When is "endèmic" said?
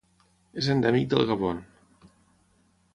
0.75-1.11